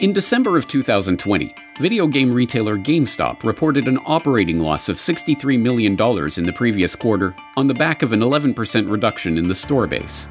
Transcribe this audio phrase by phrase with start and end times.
[0.00, 5.92] In December of 2020, video game retailer GameStop reported an operating loss of $63 million
[5.92, 10.30] in the previous quarter on the back of an 11% reduction in the store base.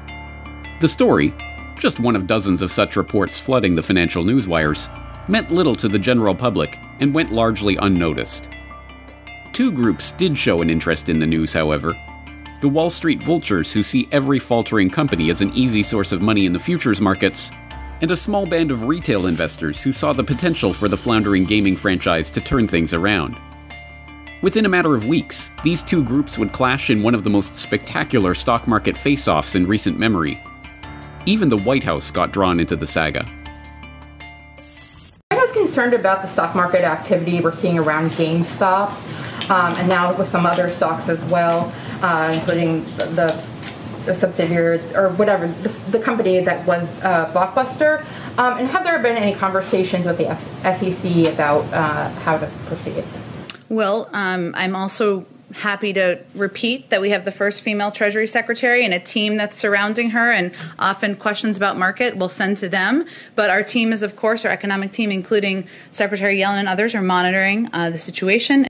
[0.80, 1.32] The story,
[1.78, 4.88] just one of dozens of such reports flooding the financial newswires,
[5.28, 8.48] meant little to the general public and went largely unnoticed.
[9.52, 11.94] Two groups did show an interest in the news, however.
[12.60, 16.44] The Wall Street vultures, who see every faltering company as an easy source of money
[16.44, 17.52] in the futures markets,
[18.00, 21.76] and a small band of retail investors who saw the potential for the floundering gaming
[21.76, 23.38] franchise to turn things around.
[24.42, 27.54] Within a matter of weeks, these two groups would clash in one of the most
[27.56, 30.42] spectacular stock market face offs in recent memory.
[31.26, 33.26] Even the White House got drawn into the saga.
[35.30, 40.16] I was concerned about the stock market activity we're seeing around GameStop, um, and now
[40.16, 41.70] with some other stocks as well,
[42.00, 43.49] uh, including the
[44.14, 48.04] subsidiary or whatever, the, the company that was uh, Blockbuster?
[48.38, 53.04] Um, and have there been any conversations with the SEC about uh, how to proceed?
[53.68, 58.84] Well, um, I'm also happy to repeat that we have the first female Treasury Secretary
[58.84, 63.04] and a team that's surrounding her, and often questions about market we'll send to them.
[63.34, 67.02] But our team is, of course, our economic team, including Secretary Yellen and others, are
[67.02, 68.66] monitoring uh, the situation.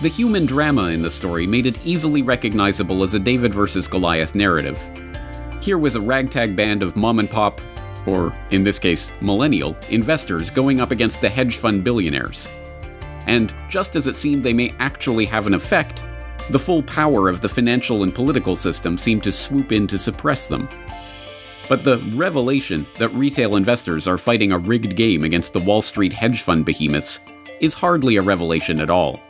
[0.00, 4.34] The human drama in the story made it easily recognizable as a David versus Goliath
[4.34, 4.80] narrative.
[5.60, 7.60] Here was a ragtag band of mom and pop,
[8.06, 12.48] or in this case, millennial, investors going up against the hedge fund billionaires.
[13.26, 16.02] And just as it seemed they may actually have an effect,
[16.48, 20.48] the full power of the financial and political system seemed to swoop in to suppress
[20.48, 20.66] them.
[21.68, 26.14] But the revelation that retail investors are fighting a rigged game against the Wall Street
[26.14, 27.20] hedge fund behemoths
[27.60, 29.20] is hardly a revelation at all.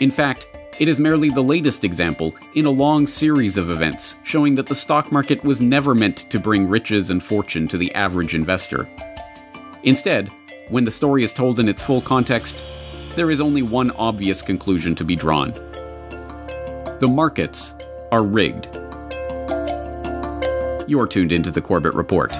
[0.00, 0.48] In fact,
[0.78, 4.74] it is merely the latest example in a long series of events showing that the
[4.74, 8.88] stock market was never meant to bring riches and fortune to the average investor.
[9.82, 10.30] Instead,
[10.70, 12.64] when the story is told in its full context,
[13.14, 15.52] there is only one obvious conclusion to be drawn.
[17.00, 17.74] The markets
[18.10, 18.74] are rigged.
[20.88, 22.32] You're tuned into the Corbett Report.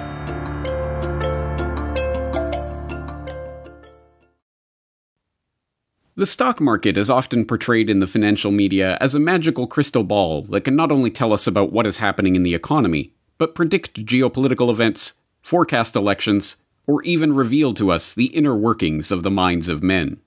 [6.20, 10.42] The stock market is often portrayed in the financial media as a magical crystal ball
[10.50, 14.04] that can not only tell us about what is happening in the economy, but predict
[14.04, 19.70] geopolitical events, forecast elections, or even reveal to us the inner workings of the minds
[19.70, 20.20] of men.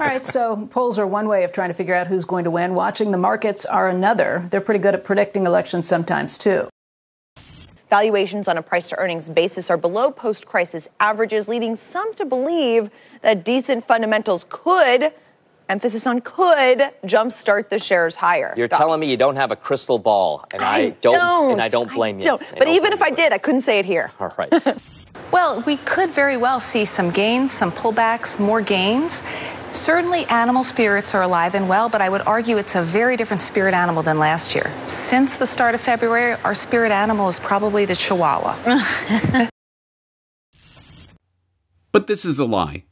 [0.00, 2.50] All right, so polls are one way of trying to figure out who's going to
[2.50, 2.74] win.
[2.74, 4.48] Watching the markets are another.
[4.50, 6.68] They're pretty good at predicting elections sometimes, too.
[7.94, 12.24] Valuations on a price to earnings basis are below post crisis averages, leading some to
[12.24, 12.90] believe
[13.24, 15.12] that decent fundamentals could,
[15.68, 18.52] emphasis on could, jumpstart the shares higher.
[18.54, 21.60] You're telling me you don't have a crystal ball, and I, I don't, don't, and
[21.62, 22.24] I don't blame I you.
[22.24, 22.42] Don't.
[22.58, 24.12] But even if I did, I couldn't say it here.
[24.20, 24.52] All right.
[25.32, 29.22] well, we could very well see some gains, some pullbacks, more gains.
[29.70, 33.40] Certainly, animal spirits are alive and well, but I would argue it's a very different
[33.40, 34.70] spirit animal than last year.
[34.86, 38.54] Since the start of February, our spirit animal is probably the chihuahua.
[41.90, 42.84] but this is a lie.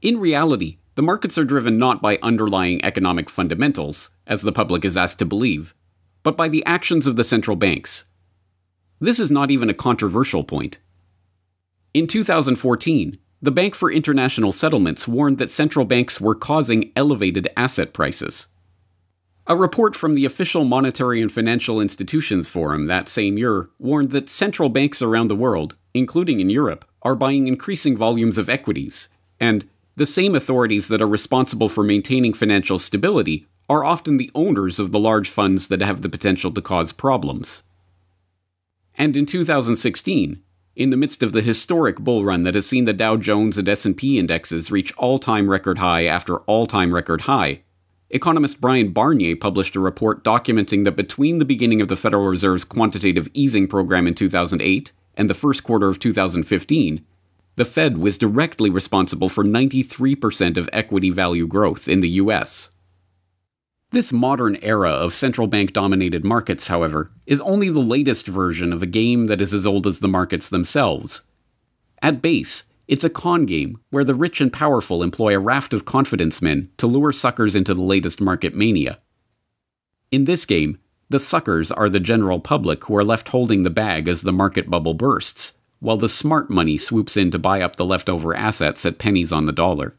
[0.00, 4.96] In reality, the markets are driven not by underlying economic fundamentals, as the public is
[4.96, 5.74] asked to believe,
[6.22, 8.04] but by the actions of the central banks.
[9.00, 10.78] This is not even a controversial point.
[11.94, 17.92] In 2014, the Bank for International Settlements warned that central banks were causing elevated asset
[17.92, 18.48] prices.
[19.46, 24.28] A report from the official Monetary and Financial Institutions Forum that same year warned that
[24.28, 29.08] central banks around the world, including in Europe, are buying increasing volumes of equities,
[29.40, 34.78] and the same authorities that are responsible for maintaining financial stability are often the owners
[34.78, 37.64] of the large funds that have the potential to cause problems.
[38.96, 40.42] And in 2016,
[40.76, 43.68] in the midst of the historic bull run that has seen the Dow Jones and
[43.68, 47.62] S&P indexes reach all-time record high after all-time record high,
[48.10, 52.64] economist Brian Barnier published a report documenting that between the beginning of the Federal Reserve's
[52.64, 57.04] quantitative easing program in 2008 and the first quarter of 2015,
[57.58, 62.70] the Fed was directly responsible for 93% of equity value growth in the US.
[63.90, 68.80] This modern era of central bank dominated markets, however, is only the latest version of
[68.80, 71.22] a game that is as old as the markets themselves.
[72.00, 75.84] At base, it's a con game where the rich and powerful employ a raft of
[75.84, 79.00] confidence men to lure suckers into the latest market mania.
[80.12, 80.78] In this game,
[81.10, 84.70] the suckers are the general public who are left holding the bag as the market
[84.70, 88.98] bubble bursts, while the smart money swoops in to buy up the leftover assets at
[88.98, 89.94] pennies on the dollar.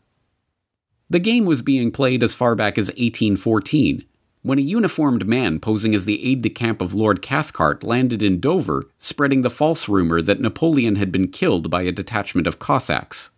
[1.10, 4.04] The game was being played as far back as 1814,
[4.42, 8.40] when a uniformed man posing as the aide de camp of Lord Cathcart landed in
[8.40, 13.31] Dover, spreading the false rumor that Napoleon had been killed by a detachment of Cossacks.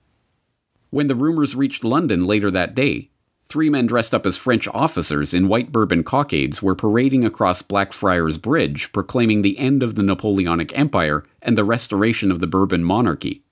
[0.90, 3.11] When the rumors reached London later that day,
[3.52, 8.38] three men dressed up as French officers in white bourbon cockades were parading across Blackfriars
[8.38, 13.44] Bridge, proclaiming the end of the Napoleonic Empire and the restoration of the Bourbon monarchy.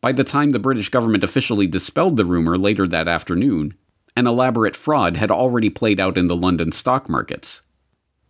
[0.00, 3.74] By the time the British government officially dispelled the rumor later that afternoon,
[4.16, 7.62] an elaborate fraud had already played out in the London stock markets.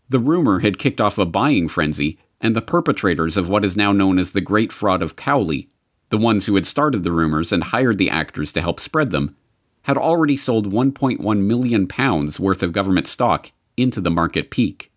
[0.08, 3.92] The rumor had kicked off a buying frenzy, and the perpetrators of what is now
[3.92, 5.68] known as the Great Fraud of Cowley,
[6.08, 9.36] the ones who had started the rumors and hired the actors to help spread them,
[9.82, 14.92] had already sold 1.1 million pounds worth of government stock into the market peak.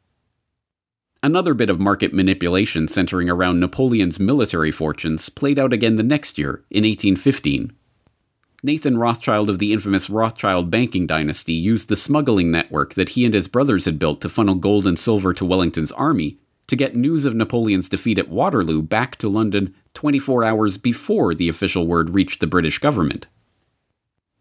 [1.22, 6.38] Another bit of market manipulation centering around Napoleon's military fortunes played out again the next
[6.38, 7.72] year, in 1815,
[8.66, 13.34] Nathan Rothschild of the infamous Rothschild banking dynasty used the smuggling network that he and
[13.34, 16.38] his brothers had built to funnel gold and silver to Wellington's army
[16.68, 21.50] to get news of Napoleon's defeat at Waterloo back to London 24 hours before the
[21.50, 23.28] official word reached the British government.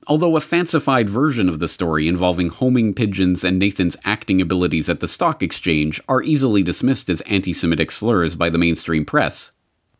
[0.08, 5.00] Although a fancified version of the story involving homing pigeons and Nathan's acting abilities at
[5.00, 9.52] the stock exchange are easily dismissed as anti Semitic slurs by the mainstream press,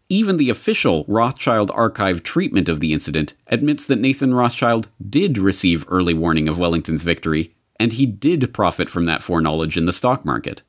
[0.08, 5.87] even the official Rothschild archive treatment of the incident admits that Nathan Rothschild did receive
[5.88, 10.25] early warning of Wellington's victory, and he did profit from that foreknowledge in the stock
[10.25, 10.62] market.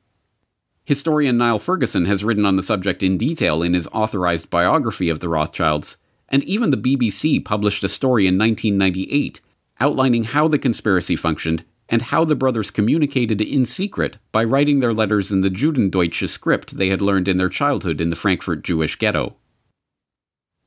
[0.84, 5.20] Historian Niall Ferguson has written on the subject in detail in his authorized biography of
[5.20, 5.96] the Rothschilds,
[6.28, 9.40] and even the BBC published a story in 1998
[9.80, 14.92] outlining how the conspiracy functioned and how the brothers communicated in secret by writing their
[14.92, 18.96] letters in the Judendeutsche script they had learned in their childhood in the Frankfurt Jewish
[18.96, 19.36] ghetto.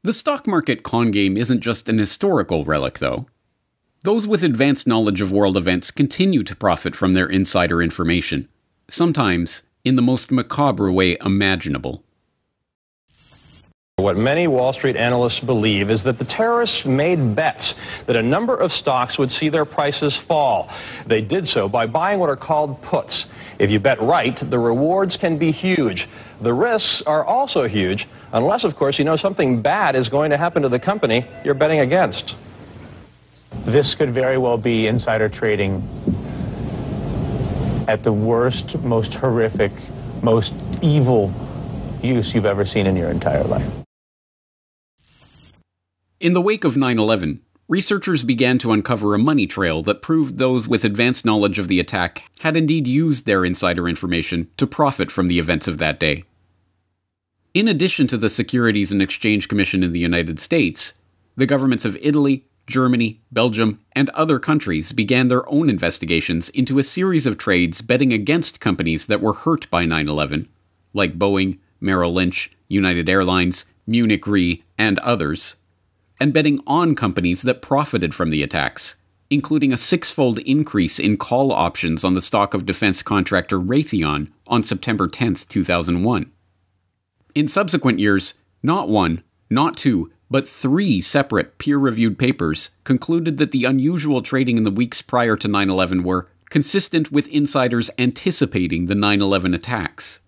[0.04, 3.28] The stock market con game isn't just an historical relic, though.
[4.04, 8.48] Those with advanced knowledge of world events continue to profit from their insider information,
[8.88, 12.04] sometimes in the most macabre way imaginable.
[14.00, 17.74] What many Wall Street analysts believe is that the terrorists made bets
[18.06, 20.70] that a number of stocks would see their prices fall.
[21.08, 23.26] They did so by buying what are called puts.
[23.58, 26.08] If you bet right, the rewards can be huge.
[26.42, 30.38] The risks are also huge, unless, of course, you know something bad is going to
[30.38, 32.36] happen to the company you're betting against.
[33.66, 35.82] This could very well be insider trading
[37.88, 39.72] at the worst, most horrific,
[40.22, 40.54] most
[40.84, 41.34] evil
[42.04, 43.87] use you've ever seen in your entire life.
[46.20, 50.40] In the wake of 9 11, researchers began to uncover a money trail that proved
[50.40, 55.12] those with advanced knowledge of the attack had indeed used their insider information to profit
[55.12, 56.24] from the events of that day.
[57.54, 60.96] In addition to the Securities and Exchange Commission in the United States,
[61.36, 66.84] the governments of Italy, Germany, Belgium, and other countries began their own investigations into a
[66.84, 70.50] series of trades betting against companies that were hurt by 9 11,
[70.96, 75.58] like Boeing, Merrill Lynch, United Airlines, Munich Re, and others
[76.20, 78.96] and betting on companies that profited from the attacks,
[79.30, 84.64] including a six-fold increase in call options on the stock of defense contractor Raytheon on
[84.64, 86.32] September 10, 2001.
[87.36, 93.52] In subsequent years, not one, not two, but three separate peer reviewed papers concluded that
[93.52, 98.88] the unusual trading in the weeks prior to 9 11 were consistent with insiders anticipating
[98.88, 100.22] the 9 11 attacks.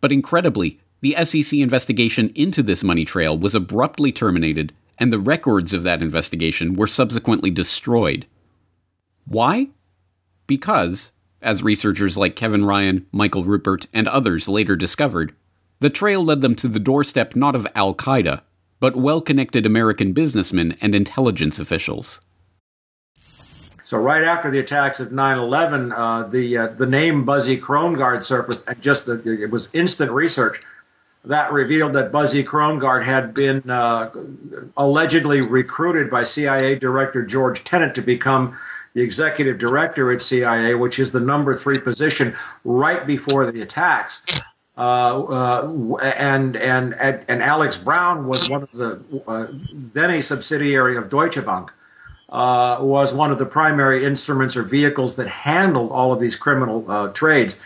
[0.00, 5.72] But incredibly, the SEC investigation into this money trail was abruptly terminated and the records
[5.72, 8.26] of that investigation were subsequently destroyed.
[9.24, 9.68] Why?
[10.46, 15.34] Because, as researchers like Kevin Ryan, Michael Ruppert, and others later discovered,
[15.80, 18.42] the trail led them to the doorstep not of Al Qaeda,
[18.78, 22.20] but well connected American businessmen and intelligence officials.
[23.84, 28.68] So right after the attacks of 9/11, uh, the uh, the name Buzzy Krongard surfaced,
[28.68, 30.62] and just the, it was instant research
[31.24, 34.10] that revealed that Buzzy Krongard had been uh,
[34.76, 38.58] allegedly recruited by CIA Director George Tenet to become
[38.94, 42.34] the executive director at CIA, which is the number three position
[42.64, 44.26] right before the attacks.
[44.76, 49.46] Uh, uh, and and and Alex Brown was one of the uh,
[49.92, 51.70] then a subsidiary of Deutsche Bank.
[52.30, 56.88] Uh, was one of the primary instruments or vehicles that handled all of these criminal
[56.88, 57.60] uh, trades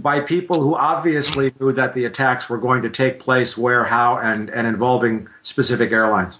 [0.00, 4.18] by people who obviously knew that the attacks were going to take place where, how,
[4.18, 6.38] and, and involving specific airlines.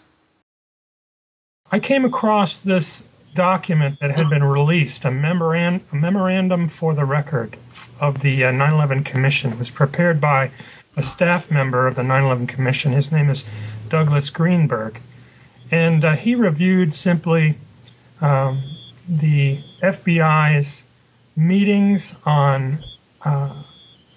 [1.71, 3.03] I came across this
[3.35, 7.57] document that had been released, a, memorand- a memorandum for the record
[8.01, 9.53] of the uh, 9 11 Commission.
[9.53, 10.51] It was prepared by
[10.97, 12.93] a staff member of the 9 11 Commission.
[12.93, 13.45] His name is
[13.89, 15.01] Douglas Greenberg.
[15.71, 17.57] And uh, he reviewed simply
[18.21, 18.63] um,
[19.09, 20.85] the FBI's
[21.37, 22.85] meetings on,
[23.25, 23.51] uh,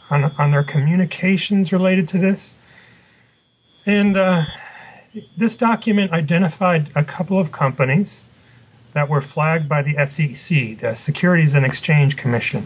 [0.09, 2.53] on, on their communications related to this.
[3.85, 4.43] And uh,
[5.37, 8.25] this document identified a couple of companies
[8.93, 12.65] that were flagged by the SEC, the Securities and Exchange Commission.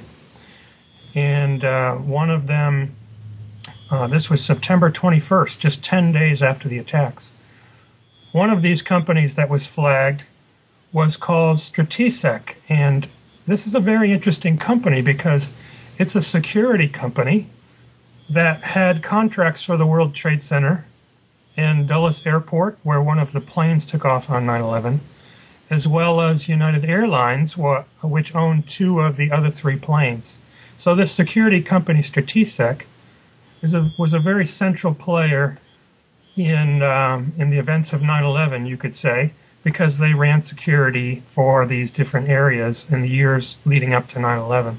[1.15, 2.95] And uh, one of them,
[3.89, 7.33] uh, this was September 21st, just 10 days after the attacks.
[8.31, 10.21] One of these companies that was flagged
[10.93, 12.55] was called Stratesec.
[12.69, 13.07] And
[13.47, 15.51] this is a very interesting company because
[15.99, 17.45] it's a security company
[18.29, 20.85] that had contracts for the World Trade Center
[21.57, 25.01] and Dulles Airport, where one of the planes took off on 9 11,
[25.69, 30.37] as well as United Airlines, which owned two of the other three planes.
[30.77, 32.83] So this security company, Stratesec,
[33.61, 35.57] is a, was a very central player
[36.37, 39.33] in um, in the events of 9/11, you could say,
[39.65, 44.77] because they ran security for these different areas in the years leading up to 9/11.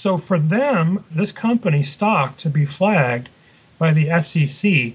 [0.00, 3.28] So for them, this company stock to be flagged
[3.78, 4.92] by the SEC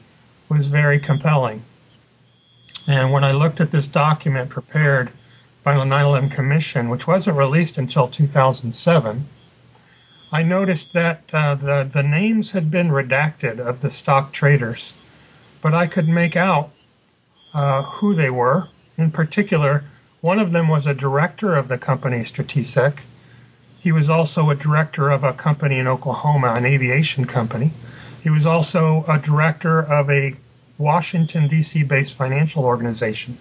[0.47, 1.61] was very compelling.
[2.87, 5.11] And when I looked at this document prepared
[5.61, 9.25] by the 9 11 Commission, which wasn't released until 2007,
[10.31, 14.93] I noticed that uh, the, the names had been redacted of the stock traders,
[15.61, 16.71] but I could make out
[17.53, 18.69] uh, who they were.
[18.97, 19.83] In particular,
[20.21, 22.99] one of them was a director of the company Stratesec.
[23.83, 27.71] He was also a director of a company in Oklahoma, an aviation company.
[28.23, 30.37] He was also a director of a
[30.77, 31.83] Washington, D.C.
[31.83, 33.37] based financial organization.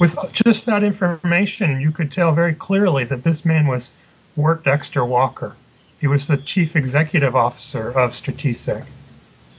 [0.00, 3.90] With just that information, you could tell very clearly that this man was
[4.36, 5.54] Wirt Dexter Walker.
[6.00, 8.86] He was the chief executive officer of Stratesec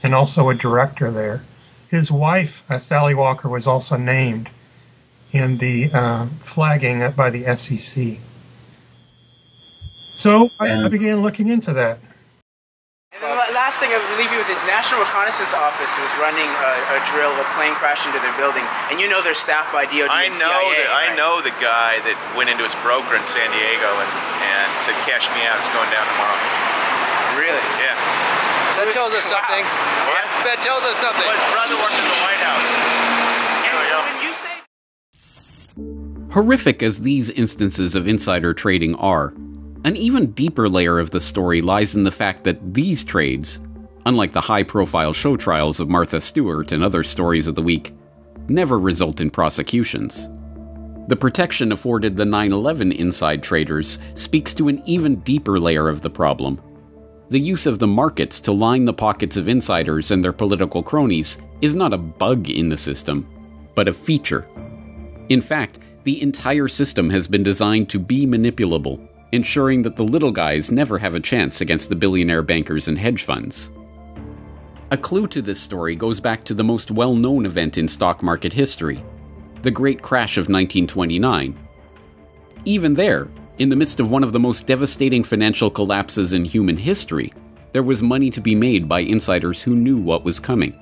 [0.02, 1.44] and also a director there.
[1.88, 4.50] His wife, uh, Sally Walker, was also named
[5.30, 8.18] in the uh, flagging by the SEC.
[10.20, 11.96] So I, I began looking into that
[13.16, 16.12] And then the last thing I would leave you with is National Reconnaissance Office was
[16.20, 18.60] running a, a, drill, a plane crashed into their building,
[18.92, 20.76] and you know they're staffed by DoD I and know CIA.
[20.76, 21.08] The, right?
[21.08, 24.10] I know the guy that went into his broker in San Diego and,
[24.44, 25.56] and said, "Cash me out.
[25.56, 26.36] It's going down tomorrow."
[27.40, 27.64] Really?
[27.80, 27.96] Yeah.
[28.76, 29.64] That tells us something.
[29.64, 30.20] Wow.
[30.20, 30.24] What?
[30.44, 31.24] That tells us something.
[31.24, 32.68] Well, his brother worked in the White House.
[33.72, 33.72] And
[34.04, 34.52] when you say
[36.36, 39.32] Horrific as these instances of insider trading are,
[39.84, 43.60] an even deeper layer of the story lies in the fact that these trades,
[44.04, 47.94] unlike the high profile show trials of Martha Stewart and other stories of the week,
[48.48, 50.28] never result in prosecutions.
[51.08, 56.02] The protection afforded the 9 11 inside traders speaks to an even deeper layer of
[56.02, 56.60] the problem.
[57.30, 61.38] The use of the markets to line the pockets of insiders and their political cronies
[61.62, 63.28] is not a bug in the system,
[63.74, 64.48] but a feature.
[65.30, 70.32] In fact, the entire system has been designed to be manipulable ensuring that the little
[70.32, 73.70] guys never have a chance against the billionaire bankers and hedge funds.
[74.90, 78.22] A clue to this story goes back to the most well known event in stock
[78.22, 79.02] market history
[79.62, 81.58] the Great Crash of 1929.
[82.64, 86.78] Even there, in the midst of one of the most devastating financial collapses in human
[86.78, 87.30] history,
[87.72, 90.72] there was money to be made by insiders who knew what was coming.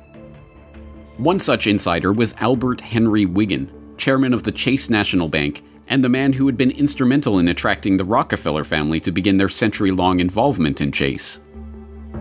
[1.17, 6.09] One such insider was Albert Henry Wiggin, chairman of the Chase National Bank and the
[6.09, 10.21] man who had been instrumental in attracting the Rockefeller family to begin their century long
[10.21, 11.41] involvement in Chase.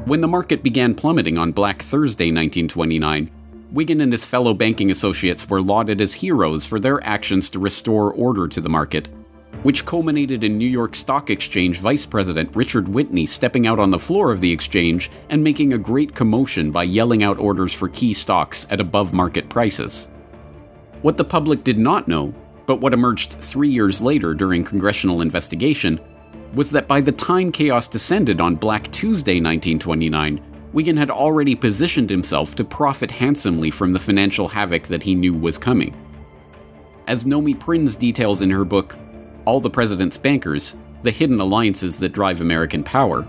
[0.06, 3.30] When the market began plummeting on Black Thursday 1929,
[3.72, 8.14] Wiggin and his fellow banking associates were lauded as heroes for their actions to restore
[8.14, 9.10] order to the market,
[9.64, 14.00] which culminated in New York Stock Exchange Vice President Richard Whitney stepping out on the
[14.00, 18.14] floor of the exchange and making a great commotion by yelling out orders for key
[18.14, 20.08] stocks at above market prices.
[21.02, 22.34] What the public did not know
[22.68, 26.00] but what emerged three years later during congressional investigation
[26.54, 32.10] was that by the time chaos descended on Black Tuesday 1929, Wiggin had already positioned
[32.10, 35.96] himself to profit handsomely from the financial havoc that he knew was coming.
[37.08, 38.98] As Nomi Prins details in her book,
[39.46, 43.26] All the President's Bankers The Hidden Alliances That Drive American Power,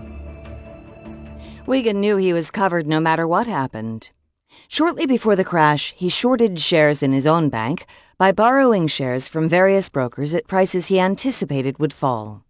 [1.65, 4.09] Wiggin knew he was covered no matter what happened.
[4.67, 7.85] Shortly before the crash, he shorted shares in his own bank
[8.19, 12.43] by borrowing shares from various brokers at prices he anticipated would fall,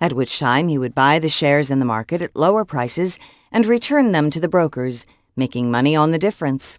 [0.00, 3.18] at which time he would buy the shares in the market at lower prices
[3.50, 6.78] and return them to the brokers, making money on the difference.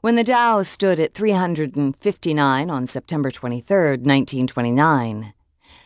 [0.00, 5.32] When the Dow stood at 359 on September 23, 1929,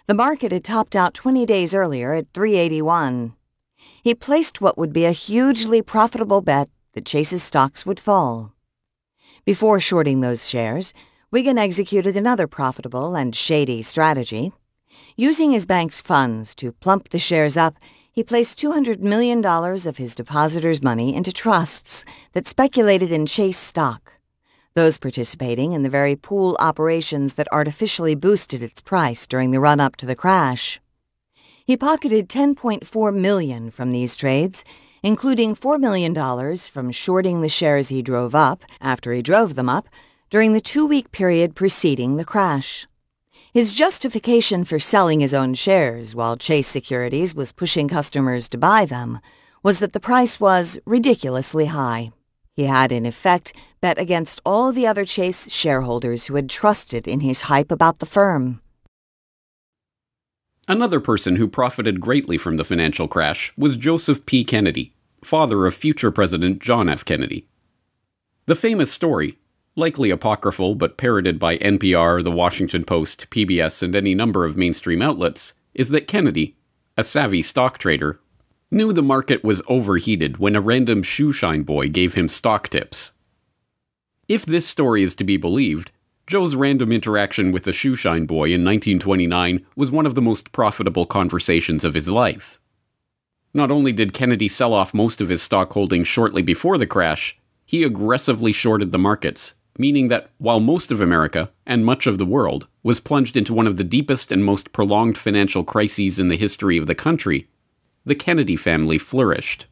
[0.06, 3.34] the market had topped out 20 days earlier at 381.
[4.02, 8.54] He placed what would be a hugely profitable bet that Chase's stocks would fall.
[9.44, 10.94] Before shorting those shares,
[11.32, 14.52] Wiggin executed another profitable and shady strategy.
[15.14, 17.76] Using his bank's funds to plump the shares up,
[18.10, 24.14] he placed $200 million of his depositors' money into trusts that speculated in Chase stock,
[24.74, 29.78] those participating in the very pool operations that artificially boosted its price during the run
[29.78, 30.80] up to the crash.
[31.64, 34.64] He pocketed 10.4 million from these trades,
[35.00, 36.12] including $4 million
[36.56, 39.86] from shorting the shares he drove up after he drove them up
[40.30, 42.86] during the two-week period preceding the crash.
[43.52, 48.86] His justification for selling his own shares while Chase Securities was pushing customers to buy
[48.86, 49.18] them
[49.64, 52.12] was that the price was ridiculously high.
[52.54, 57.20] He had, in effect, bet against all the other Chase shareholders who had trusted in
[57.20, 58.60] his hype about the firm.
[60.68, 64.44] Another person who profited greatly from the financial crash was Joseph P.
[64.44, 64.92] Kennedy,
[65.24, 67.04] father of future President John F.
[67.04, 67.48] Kennedy.
[68.46, 69.39] The famous story,
[69.80, 75.00] likely apocryphal but parroted by NPR, The Washington Post, PBS, and any number of mainstream
[75.00, 76.54] outlets, is that Kennedy,
[76.98, 78.20] a savvy stock trader,
[78.70, 83.12] knew the market was overheated when a random shoeshine boy gave him stock tips.
[84.28, 85.90] If this story is to be believed,
[86.26, 91.06] Joe's random interaction with the shoeshine boy in 1929 was one of the most profitable
[91.06, 92.60] conversations of his life.
[93.54, 97.40] Not only did Kennedy sell off most of his stock holdings shortly before the crash,
[97.64, 102.26] he aggressively shorted the markets, meaning that while most of America, and much of the
[102.26, 106.36] world, was plunged into one of the deepest and most prolonged financial crises in the
[106.36, 107.48] history of the country,
[108.04, 109.66] the Kennedy family flourished.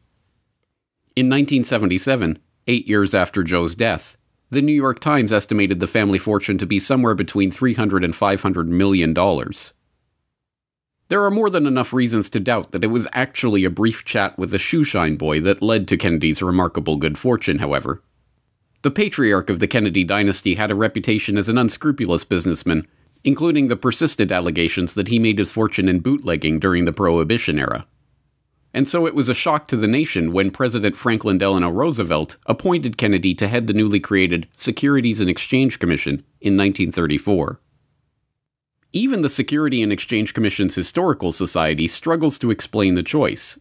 [1.15, 4.17] In 1977, eight years after Joe's death,
[4.49, 8.67] the New York Times estimated the family fortune to be somewhere between 300 and 500
[8.67, 9.73] million dollars.
[11.09, 14.39] There are more than enough reasons to doubt that it was actually a brief chat
[14.39, 18.01] with the shoeshine boy that led to Kennedy's remarkable good fortune, however.
[18.81, 22.87] The patriarch of the Kennedy dynasty had a reputation as an unscrupulous businessman,
[23.25, 27.85] including the persistent allegations that he made his fortune in bootlegging during the Prohibition era.
[28.73, 32.97] And so it was a shock to the nation when President Franklin Delano Roosevelt appointed
[32.97, 37.59] Kennedy to head the newly created Securities and Exchange Commission in 1934.
[38.93, 43.59] Even the Security and Exchange Commission's Historical Society struggles to explain the choice.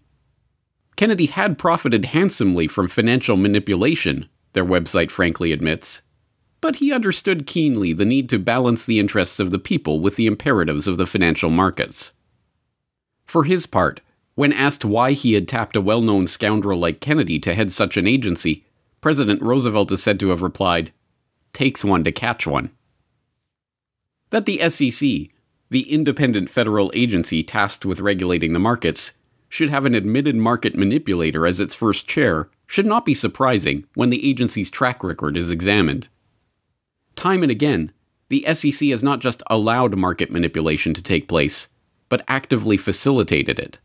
[0.94, 6.02] Kennedy had profited handsomely from financial manipulation their website frankly admits.
[6.60, 10.26] But he understood keenly the need to balance the interests of the people with the
[10.26, 12.12] imperatives of the financial markets.
[13.24, 14.00] For his part,
[14.34, 17.96] when asked why he had tapped a well known scoundrel like Kennedy to head such
[17.96, 18.64] an agency,
[19.00, 20.92] President Roosevelt is said to have replied,
[21.52, 22.70] Takes one to catch one.
[24.30, 25.30] That the SEC,
[25.70, 29.14] the independent federal agency tasked with regulating the markets,
[29.48, 34.10] should have an admitted market manipulator as its first chair should not be surprising when
[34.10, 36.06] the agency's track record is examined.
[37.16, 37.90] Time and again,
[38.28, 41.68] the SEC has not just allowed market manipulation to take place,
[42.08, 43.78] but actively facilitated it.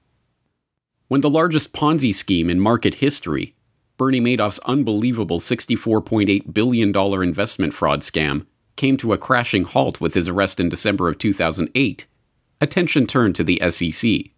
[1.08, 3.56] When the largest Ponzi scheme in market history,
[3.98, 10.28] Bernie Madoff's unbelievable $64.8 billion investment fraud scam, came to a crashing halt with his
[10.28, 12.08] arrest in December of 2008,
[12.60, 14.32] attention turned to the SEC.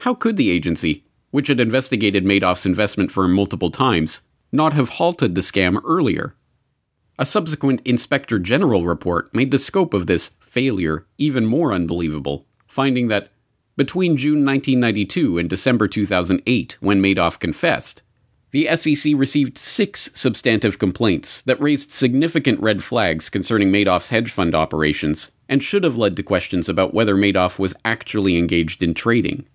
[0.00, 4.20] How could the agency, which had investigated Madoff's investment firm multiple times,
[4.52, 6.36] not have halted the scam earlier.
[7.18, 13.08] A subsequent Inspector General report made the scope of this failure even more unbelievable, finding
[13.08, 13.32] that
[13.76, 18.04] between June 1992 and December 2008, when Madoff confessed,
[18.52, 24.54] the SEC received six substantive complaints that raised significant red flags concerning Madoff's hedge fund
[24.54, 29.48] operations and should have led to questions about whether Madoff was actually engaged in trading.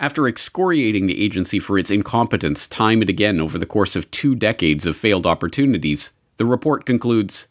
[0.00, 4.36] After excoriating the agency for its incompetence time and again over the course of two
[4.36, 7.48] decades of failed opportunities, the report concludes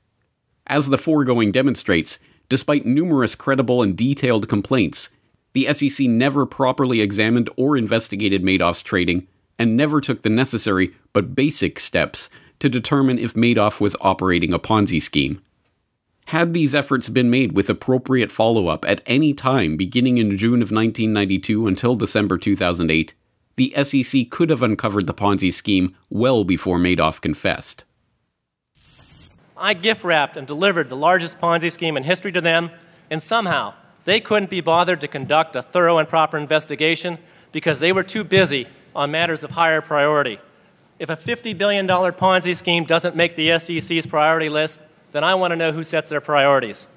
[0.66, 5.10] As the foregoing demonstrates, despite numerous credible and detailed complaints,
[5.52, 9.28] the SEC never properly examined or investigated Madoff's trading
[9.60, 12.30] and never took the necessary but basic steps
[12.60, 15.42] to determine if Madoff was operating a Ponzi scheme.
[16.28, 20.62] Had these efforts been made with appropriate follow up at any time beginning in June
[20.62, 23.13] of 1992 until December 2008,
[23.56, 27.86] the SEC could have uncovered the Ponzi scheme well before Madoff confessed.
[29.56, 32.72] I gift wrapped and delivered the largest Ponzi scheme in history to them,
[33.10, 37.20] and somehow they couldn't be bothered to conduct a thorough and proper investigation
[37.54, 40.40] because they were too busy on matters of higher priority.
[41.00, 45.52] If a $50 billion Ponzi scheme doesn't make the SEC's priority list, then I want
[45.52, 46.88] to know who sets their priorities.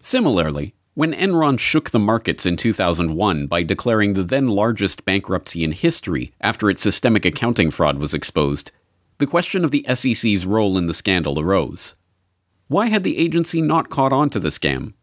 [0.00, 5.72] Similarly, when Enron shook the markets in 2001 by declaring the then largest bankruptcy in
[5.72, 8.72] history after its systemic accounting fraud was exposed,
[9.18, 11.96] the question of the SEC's role in the scandal arose.
[12.68, 14.94] Why had the agency not caught on to the scam?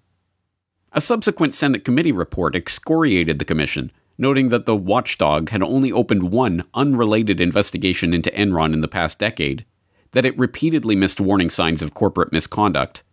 [0.94, 6.32] A subsequent Senate committee report excoriated the commission, noting that the watchdog had only opened
[6.32, 9.66] one unrelated investigation into Enron in the past decade,
[10.14, 13.04] that it repeatedly missed warning signs of corporate misconduct,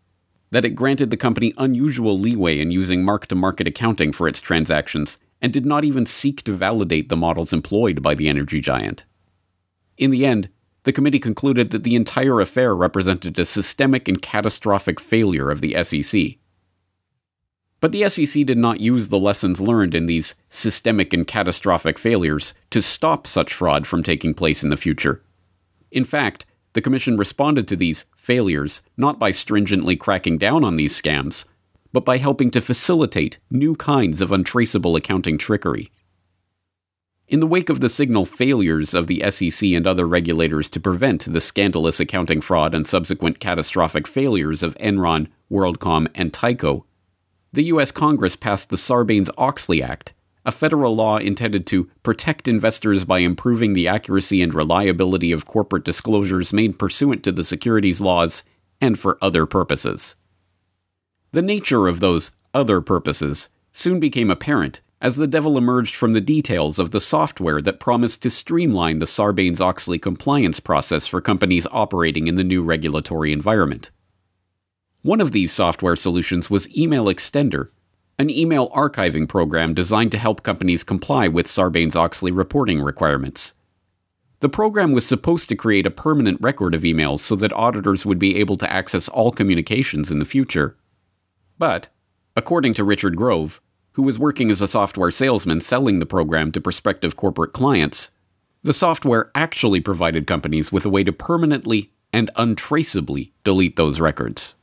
[0.50, 4.40] that it granted the company unusual leeway in using mark to market accounting for its
[4.40, 9.04] transactions, and did not even seek to validate the models employed by the energy giant.
[9.96, 10.48] In the end,
[10.84, 15.82] the committee concluded that the entire affair represented a systemic and catastrophic failure of the
[15.82, 16.36] SEC.
[17.80, 22.52] But the SEC did not use the lessons learned in these systemic and catastrophic failures
[22.70, 25.22] to stop such fraud from taking place in the future.
[25.90, 31.00] In fact, the Commission responded to these failures not by stringently cracking down on these
[31.00, 31.44] scams,
[31.92, 35.90] but by helping to facilitate new kinds of untraceable accounting trickery.
[37.26, 41.32] In the wake of the signal failures of the SEC and other regulators to prevent
[41.32, 46.84] the scandalous accounting fraud and subsequent catastrophic failures of Enron, WorldCom, and Tyco,
[47.52, 47.90] the U.S.
[47.90, 53.72] Congress passed the Sarbanes Oxley Act, a federal law intended to protect investors by improving
[53.72, 58.44] the accuracy and reliability of corporate disclosures made pursuant to the securities laws
[58.80, 60.16] and for other purposes.
[61.32, 66.20] The nature of those other purposes soon became apparent as the devil emerged from the
[66.20, 71.66] details of the software that promised to streamline the Sarbanes Oxley compliance process for companies
[71.70, 73.90] operating in the new regulatory environment.
[75.02, 77.70] One of these software solutions was EmailXtender,
[78.20, 83.54] an email archiving program designed to help companies comply with Sarbanes Oxley reporting requirements.
[84.40, 88.18] The program was supposed to create a permanent record of emails so that auditors would
[88.18, 90.76] be able to access all communications in the future.
[91.56, 91.88] But,
[92.36, 96.60] according to Richard Grove, who was working as a software salesman selling the program to
[96.60, 98.10] prospective corporate clients,
[98.62, 104.56] the software actually provided companies with a way to permanently and untraceably delete those records.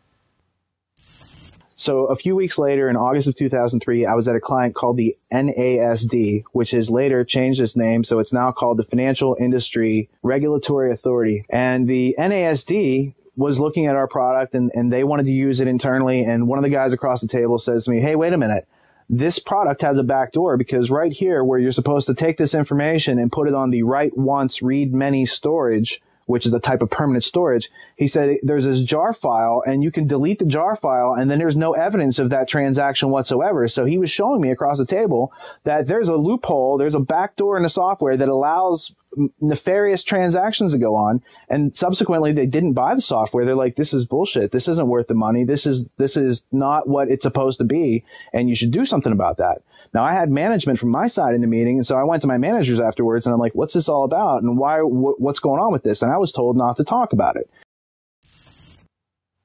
[1.79, 4.97] So a few weeks later, in August of 2003, I was at a client called
[4.97, 8.03] the NASD, which has later changed its name.
[8.03, 11.45] So it's now called the Financial Industry Regulatory Authority.
[11.51, 15.67] And the NASD was looking at our product and, and they wanted to use it
[15.67, 16.23] internally.
[16.23, 18.67] And one of the guys across the table says to me, Hey, wait a minute.
[19.07, 22.55] This product has a back door because right here where you're supposed to take this
[22.55, 26.83] information and put it on the write once, read many storage, which is a type
[26.83, 27.71] of permanent storage.
[27.95, 31.39] He said there's this jar file and you can delete the jar file and then
[31.39, 33.67] there's no evidence of that transaction whatsoever.
[33.67, 37.57] So he was showing me across the table that there's a loophole, there's a backdoor
[37.57, 38.93] in the software that allows
[39.41, 41.21] nefarious transactions to go on.
[41.49, 43.45] And subsequently they didn't buy the software.
[43.45, 44.51] They're like, this is bullshit.
[44.51, 45.43] This isn't worth the money.
[45.43, 48.03] This is, this is not what it's supposed to be.
[48.33, 49.61] And you should do something about that.
[49.93, 51.77] Now I had management from my side in the meeting.
[51.77, 54.43] And so I went to my managers afterwards and I'm like, what's this all about?
[54.43, 56.01] And why, wh- what's going on with this?
[56.01, 57.49] And I was told not to talk about it.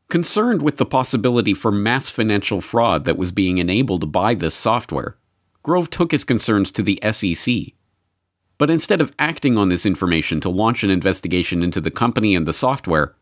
[0.08, 5.16] Concerned with the possibility for mass financial fraud that was being enabled by this software,
[5.62, 7.72] Grove took his concerns to the SEC.
[8.58, 12.46] But instead of acting on this information to launch an investigation into the company and
[12.46, 13.14] the software,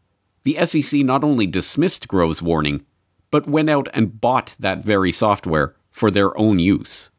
[0.45, 2.85] the SEC not only dismissed Grove's warning,
[3.31, 7.11] but went out and bought that very software for their own use.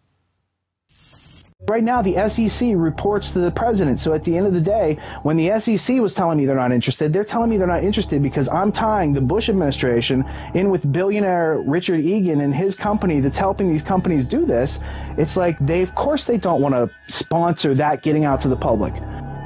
[1.70, 4.00] Right now, the SEC reports to the president.
[4.00, 6.72] So at the end of the day, when the SEC was telling me they're not
[6.72, 10.92] interested, they're telling me they're not interested because I'm tying the Bush administration in with
[10.92, 14.80] billionaire Richard Egan and his company that's helping these companies do this.
[15.20, 18.58] It's like they, of course, they don't want to sponsor that getting out to the
[18.58, 18.94] public.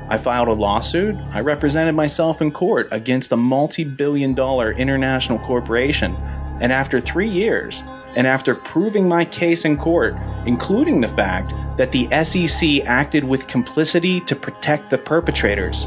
[0.07, 1.15] I filed a lawsuit.
[1.15, 6.15] I represented myself in court against a multi billion dollar international corporation.
[6.61, 7.83] And after three years,
[8.15, 13.47] and after proving my case in court, including the fact that the SEC acted with
[13.47, 15.85] complicity to protect the perpetrators,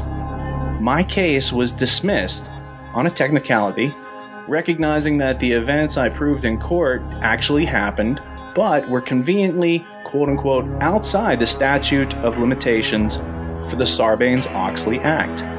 [0.79, 2.45] my case was dismissed
[2.93, 3.93] on a technicality,
[4.47, 8.21] recognizing that the events I proved in court actually happened,
[8.55, 13.15] but were conveniently, quote unquote, outside the statute of limitations
[13.69, 15.58] for the Sarbanes Oxley Act.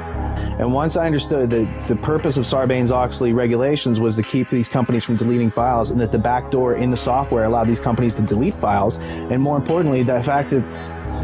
[0.60, 5.04] And once I understood that the purpose of Sarbanes-Oxley regulations was to keep these companies
[5.04, 8.54] from deleting files and that the backdoor in the software allowed these companies to delete
[8.60, 10.64] files, and more importantly, the fact that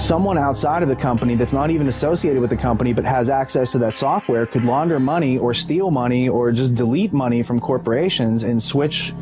[0.00, 3.72] someone outside of the company that's not even associated with the company but has access
[3.72, 8.42] to that software could launder money or steal money or just delete money from corporations
[8.42, 9.12] and switch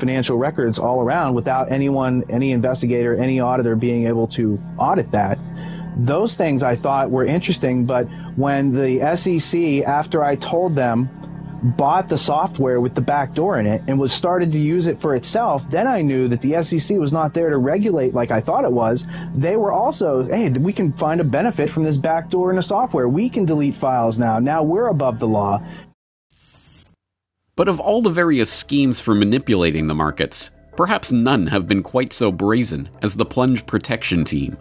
[0.00, 5.38] financial records all around without anyone, any investigator, any auditor being able to audit that
[5.96, 8.06] those things I thought were interesting, but
[8.36, 11.08] when the SEC, after I told them,
[11.78, 15.00] bought the software with the back door in it and was started to use it
[15.00, 18.40] for itself, then I knew that the SEC was not there to regulate like I
[18.40, 19.04] thought it was.
[19.34, 22.62] They were also, hey, we can find a benefit from this back door in the
[22.62, 23.08] software.
[23.08, 24.38] We can delete files now.
[24.38, 25.60] Now we're above the law.
[27.56, 32.12] But of all the various schemes for manipulating the markets, perhaps none have been quite
[32.12, 34.58] so brazen as the Plunge Protection Team.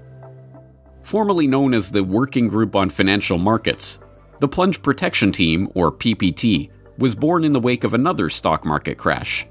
[1.06, 4.00] Formerly known as the Working Group on Financial Markets,
[4.40, 8.98] the Plunge Protection Team, or PPT, was born in the wake of another stock market
[8.98, 9.46] crash,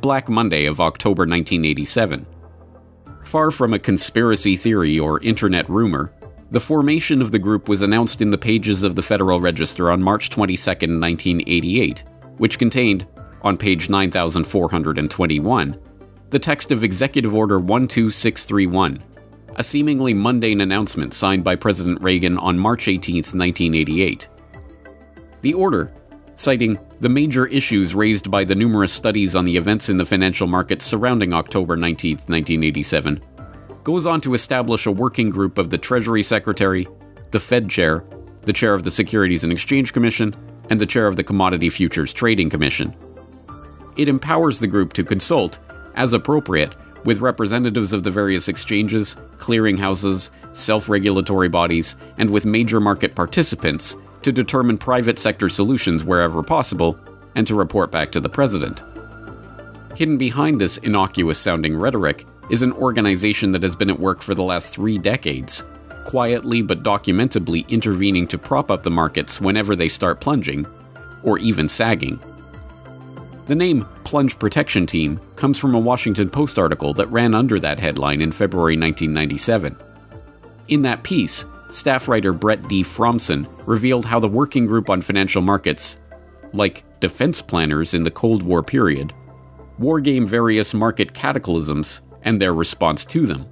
[0.00, 2.24] Black Monday of October 1987.
[3.24, 6.12] Far from a conspiracy theory or internet rumor,
[6.52, 10.00] the formation of the group was announced in the pages of the Federal Register on
[10.00, 12.04] March 22, 1988,
[12.36, 13.04] which contained,
[13.42, 15.76] on page 9421,
[16.30, 19.02] the text of Executive Order 12631,
[19.56, 24.28] a seemingly mundane announcement signed by President Reagan on March 18, 1988.
[25.42, 25.92] The order,
[26.34, 30.46] citing the major issues raised by the numerous studies on the events in the financial
[30.46, 33.22] markets surrounding October 19, 1987,
[33.84, 36.88] goes on to establish a working group of the Treasury Secretary,
[37.30, 38.04] the Fed Chair,
[38.42, 40.34] the Chair of the Securities and Exchange Commission,
[40.70, 42.94] and the Chair of the Commodity Futures Trading Commission.
[43.96, 45.58] It empowers the group to consult,
[45.94, 52.80] as appropriate, with representatives of the various exchanges, clearinghouses, self regulatory bodies, and with major
[52.80, 56.98] market participants to determine private sector solutions wherever possible
[57.34, 58.82] and to report back to the president.
[59.96, 64.34] Hidden behind this innocuous sounding rhetoric is an organization that has been at work for
[64.34, 65.64] the last three decades,
[66.04, 70.66] quietly but documentably intervening to prop up the markets whenever they start plunging,
[71.22, 72.18] or even sagging.
[73.46, 77.78] The name Plunge Protection Team comes from a Washington Post article that ran under that
[77.78, 79.78] headline in February 1997.
[80.68, 82.82] In that piece, staff writer Brett D.
[82.82, 86.00] Fromson revealed how the Working Group on Financial Markets,
[86.54, 89.12] like defense planners in the Cold War period,
[89.78, 93.42] wargame various market cataclysms and their response to them.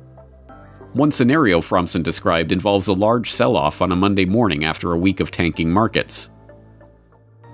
[0.95, 4.99] One scenario Fromson described involves a large sell off on a Monday morning after a
[4.99, 6.31] week of tanking markets.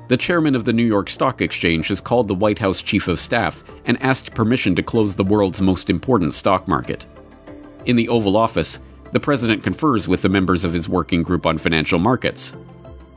[0.09, 3.19] The chairman of the New York Stock Exchange has called the White House chief of
[3.19, 7.05] staff and asked permission to close the world's most important stock market.
[7.85, 8.81] In the Oval Office,
[9.13, 12.57] the president confers with the members of his working group on financial markets.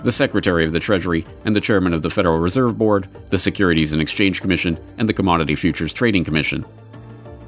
[0.04, 3.94] The Secretary of the Treasury and the Chairman of the Federal Reserve Board, the Securities
[3.94, 6.66] and Exchange Commission, and the Commodity Futures Trading Commission.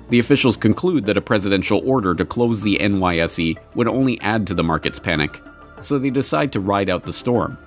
[0.08, 4.54] The officials conclude that a presidential order to close the NYSE would only add to
[4.54, 5.42] the market's panic,
[5.82, 7.58] so they decide to ride out the storm.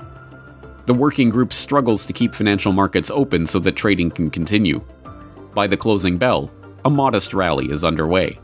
[0.87, 4.85] The working group struggles to keep financial markets open so that trading can continue.
[5.53, 6.51] By the closing bell,
[6.85, 8.38] a modest rally is underway.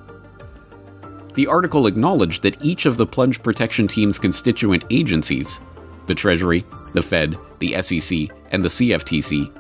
[1.35, 5.61] The article acknowledged that each of the plunge protection team's constituent agencies,
[6.07, 9.50] the Treasury, the Fed, the SEC, and the CFTC,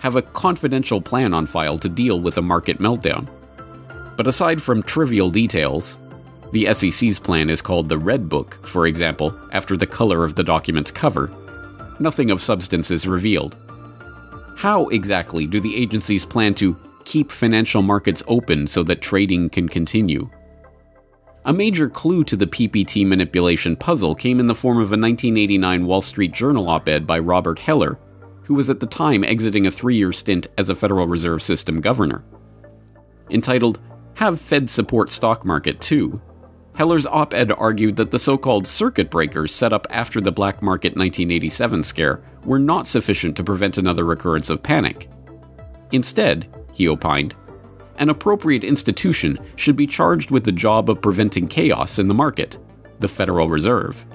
[0.00, 3.28] have a confidential plan on file to deal with a market meltdown.
[4.16, 5.98] But aside from trivial details,
[6.50, 10.42] the SEC's plan is called the Red Book, for example, after the color of the
[10.42, 11.30] document's cover.
[11.98, 13.56] Nothing of substance is revealed.
[14.56, 19.68] How exactly do the agencies plan to keep financial markets open so that trading can
[19.68, 20.30] continue?
[21.44, 25.86] A major clue to the PPT manipulation puzzle came in the form of a 1989
[25.86, 27.98] Wall Street Journal op ed by Robert Heller,
[28.44, 31.80] who was at the time exiting a three year stint as a Federal Reserve System
[31.80, 32.24] governor.
[33.30, 33.78] Entitled,
[34.14, 36.20] Have Fed Support Stock Market Too?
[36.74, 40.62] Heller's op ed argued that the so called circuit breakers set up after the black
[40.62, 45.08] market 1987 scare were not sufficient to prevent another recurrence of panic.
[45.92, 47.34] Instead, he opined,
[47.98, 52.58] an appropriate institution should be charged with the job of preventing chaos in the market
[53.00, 54.06] the Federal Reserve.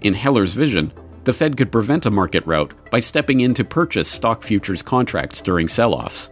[0.00, 0.92] In Heller's vision,
[1.24, 5.42] the Fed could prevent a market rout by stepping in to purchase stock futures contracts
[5.42, 6.30] during sell offs.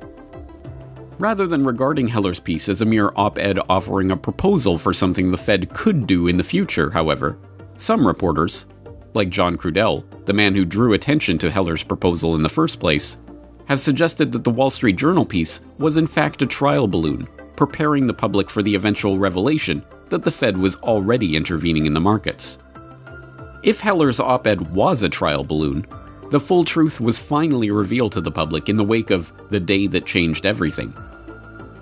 [1.19, 5.31] Rather than regarding Heller's piece as a mere op ed offering a proposal for something
[5.31, 7.37] the Fed could do in the future, however,
[7.77, 8.67] some reporters,
[9.15, 13.17] like John Crudele, the man who drew attention to Heller's proposal in the first place,
[13.67, 17.27] have suggested that the Wall Street Journal piece was in fact a trial balloon,
[17.57, 22.01] preparing the public for the eventual revelation that the Fed was already intervening in the
[22.01, 22.59] markets.
[23.65, 25.85] If Heller's op ed was a trial balloon,
[26.31, 29.87] the full truth was finally revealed to the public in the wake of the day
[29.89, 30.95] that changed everything.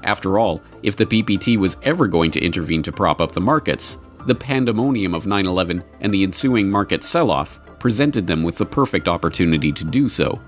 [0.02, 3.98] After all, if the PPT was ever going to intervene to prop up the markets,
[4.26, 8.66] the pandemonium of 9 11 and the ensuing market sell off presented them with the
[8.66, 10.40] perfect opportunity to do so.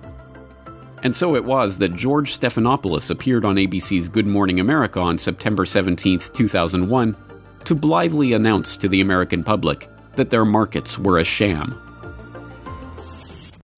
[1.03, 5.65] And so it was that George Stephanopoulos appeared on ABC's Good Morning America on September
[5.65, 7.17] 17, 2001,
[7.65, 11.81] to blithely announce to the American public that their markets were a sham.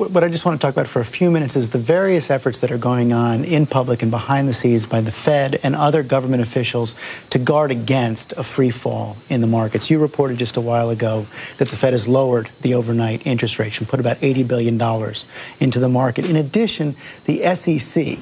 [0.00, 2.60] What I just want to talk about for a few minutes is the various efforts
[2.60, 6.02] that are going on in public and behind the scenes by the Fed and other
[6.02, 6.94] government officials
[7.28, 9.90] to guard against a free fall in the markets.
[9.90, 11.26] You reported just a while ago
[11.58, 14.80] that the Fed has lowered the overnight interest rate and put about $80 billion
[15.60, 16.24] into the market.
[16.24, 18.16] In addition, the SEC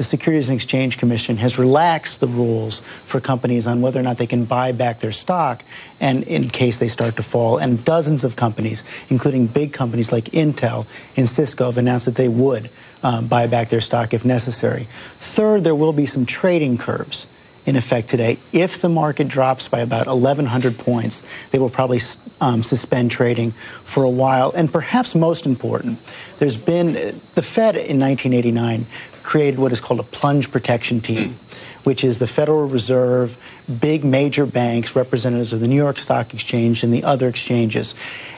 [0.00, 4.16] the Securities and Exchange Commission has relaxed the rules for companies on whether or not
[4.16, 5.62] they can buy back their stock
[6.00, 7.58] and in case they start to fall.
[7.58, 10.86] And dozens of companies, including big companies like Intel
[11.18, 12.70] and Cisco, have announced that they would
[13.02, 14.88] um, buy back their stock if necessary.
[15.18, 17.26] Third, there will be some trading curbs
[17.66, 18.38] in effect today.
[18.52, 22.00] If the market drops by about 1,100 points, they will probably
[22.40, 23.52] um, suspend trading
[23.84, 24.50] for a while.
[24.52, 25.98] And perhaps most important,
[26.38, 28.86] there's been the Fed in 1989
[29.22, 31.84] created what is called a plunge protection team, hmm.
[31.84, 33.38] which is the Federal Reserve,
[33.78, 37.94] big major banks, representatives of the New York Stock Exchange and the other exchanges.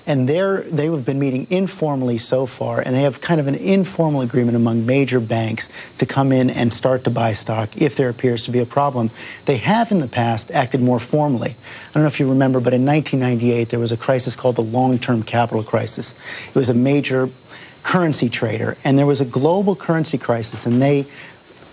[0.07, 3.55] And they're, they have been meeting informally so far, and they have kind of an
[3.55, 5.69] informal agreement among major banks
[5.99, 9.11] to come in and start to buy stock if there appears to be a problem.
[9.47, 11.51] They have in the past acted more formally.
[11.51, 14.63] I don't know if you remember, but in 1998 there was a crisis called the
[14.63, 16.15] long term capital crisis.
[16.49, 17.31] It was a major
[17.83, 21.07] currency trader, and there was a global currency crisis, and they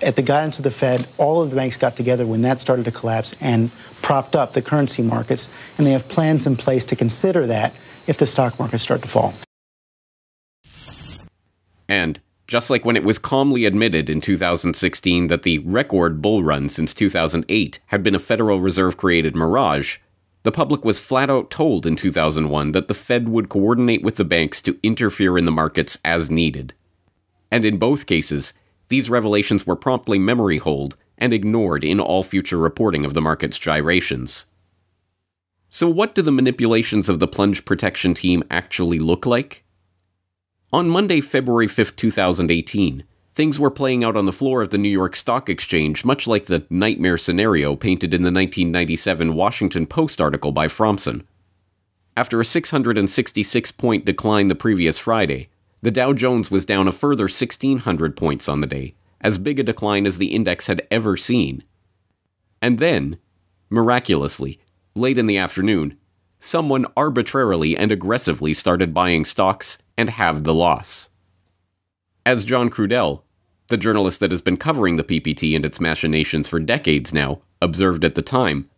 [0.02, 2.86] at the guidance of the Fed, all of the banks got together when that started
[2.86, 3.70] to collapse and
[4.02, 7.74] propped up the currency markets, and they have plans in place to consider that
[8.08, 9.34] if the stock markets start to fall.
[11.88, 16.70] And just like when it was calmly admitted in 2016 that the record bull run
[16.70, 19.98] since 2008 had been a Federal Reserve created mirage,
[20.44, 24.26] the public was flat out told in 2001 that the Fed would coordinate with the
[24.26, 26.74] banks to interfere in the markets as needed.
[27.52, 28.54] And in both cases,
[28.88, 33.58] these revelations were promptly memory holed and ignored in all future reporting of the market's
[33.58, 34.46] gyrations.
[35.70, 39.64] So, what do the manipulations of the plunge protection team actually look like?
[40.72, 44.90] On Monday, February 5, 2018, things were playing out on the floor of the New
[44.90, 50.52] York Stock Exchange, much like the nightmare scenario painted in the 1997 Washington Post article
[50.52, 51.26] by Fromson.
[52.18, 55.50] After a 666 point decline the previous Friday,
[55.82, 59.64] the Dow Jones was down a further 1,600 points on the day, as big a
[59.64, 61.64] decline as the index had ever seen.
[62.62, 63.20] And then,
[63.70, 64.60] miraculously,
[64.96, 65.98] late in the afternoon,
[66.40, 71.10] someone arbitrarily and aggressively started buying stocks and halved the loss.
[72.26, 73.24] As John Crudele,
[73.68, 78.04] the journalist that has been covering the PPT and its machinations for decades now, observed
[78.04, 78.70] at the time,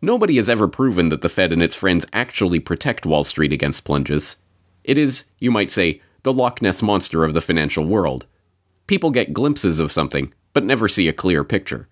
[0.00, 3.84] nobody has ever proven that the Fed and its friends actually protect Wall Street against
[3.84, 4.36] plunges.
[4.84, 8.26] It is, you might say, the Loch Ness monster of the financial world.
[8.86, 11.88] People get glimpses of something, but never see a clear picture.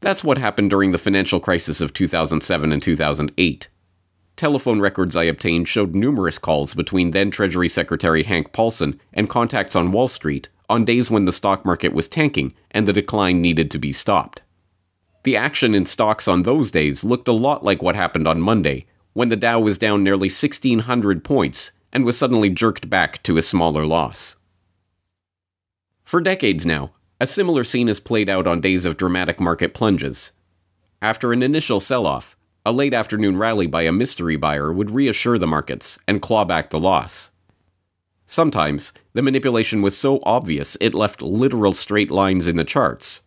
[0.00, 3.68] That's what happened during the financial crisis of 2007 and 2008.
[4.40, 9.76] Telephone records I obtained showed numerous calls between then Treasury Secretary Hank Paulson and contacts
[9.76, 13.70] on Wall Street on days when the stock market was tanking and the decline needed
[13.70, 14.40] to be stopped.
[15.24, 18.86] The action in stocks on those days looked a lot like what happened on Monday,
[19.12, 23.42] when the Dow was down nearly 1,600 points and was suddenly jerked back to a
[23.42, 24.36] smaller loss.
[26.02, 30.32] For decades now, a similar scene has played out on days of dramatic market plunges.
[31.02, 32.38] After an initial sell off,
[32.70, 36.70] a late afternoon rally by a mystery buyer would reassure the markets and claw back
[36.70, 37.32] the loss.
[38.26, 43.22] Sometimes, the manipulation was so obvious it left literal straight lines in the charts.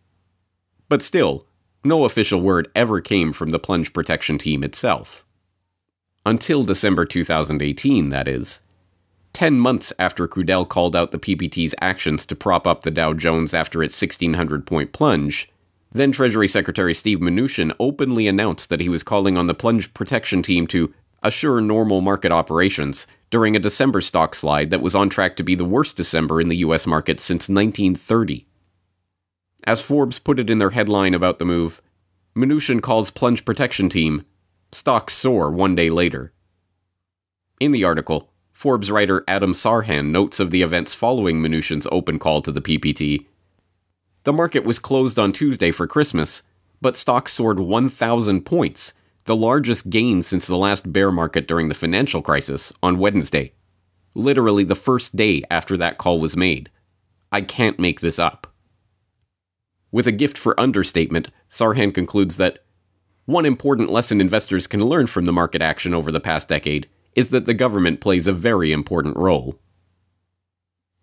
[0.88, 1.46] But still,
[1.84, 5.26] no official word ever came from the plunge protection team itself.
[6.24, 8.62] Until December 2018, that is.
[9.34, 13.52] 10 months after Crudele called out the PPT's actions to prop up the Dow Jones
[13.52, 15.52] after its 1600 point plunge,
[15.94, 20.42] then Treasury Secretary Steve Mnuchin openly announced that he was calling on the plunge protection
[20.42, 25.36] team to assure normal market operations during a December stock slide that was on track
[25.36, 28.44] to be the worst December in the US market since 1930.
[29.66, 31.80] As Forbes put it in their headline about the move,
[32.36, 34.26] Mnuchin calls plunge protection team
[34.72, 36.32] stocks soar one day later.
[37.60, 42.42] In the article, Forbes writer Adam Sarhan notes of the events following Mnuchin's open call
[42.42, 43.26] to the PPT.
[44.24, 46.42] The market was closed on Tuesday for Christmas,
[46.80, 48.94] but stocks soared 1,000 points,
[49.26, 53.52] the largest gain since the last bear market during the financial crisis, on Wednesday.
[54.14, 56.70] Literally the first day after that call was made.
[57.30, 58.46] I can't make this up.
[59.92, 62.64] With a gift for understatement, Sarhan concludes that
[63.26, 67.28] one important lesson investors can learn from the market action over the past decade is
[67.28, 69.58] that the government plays a very important role.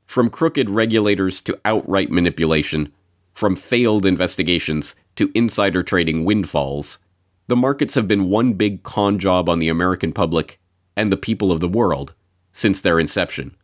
[0.07, 2.91] From crooked regulators to outright manipulation,
[3.34, 6.99] from failed investigations to insider trading windfalls,
[7.47, 10.59] the markets have been one big con job on the American public
[10.95, 12.13] and the people of the world
[12.51, 13.55] since their inception.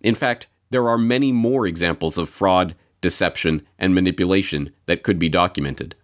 [0.00, 5.28] In fact, there are many more examples of fraud, deception, and manipulation that could be
[5.28, 5.94] documented.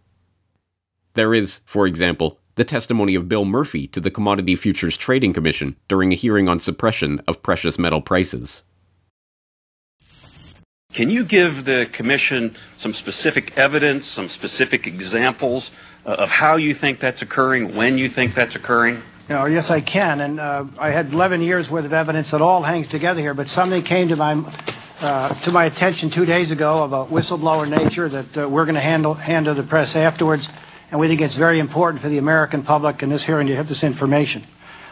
[1.14, 5.76] There is, for example, the testimony of Bill Murphy to the Commodity Futures Trading Commission
[5.88, 8.64] during a hearing on suppression of precious metal prices.
[10.92, 15.70] Can you give the commission some specific evidence, some specific examples
[16.04, 18.96] uh, of how you think that's occurring, when you think that's occurring?
[19.28, 20.20] You know, yes, I can.
[20.20, 23.32] And uh, I had 11 years worth of evidence that all hangs together here.
[23.32, 24.42] But something came to my
[25.00, 28.76] uh, to my attention two days ago of a whistleblower nature that uh, we're going
[28.76, 30.50] to handle hand to the press afterwards.
[30.90, 33.66] And we think it's very important for the American public in this hearing to have
[33.66, 34.44] this information.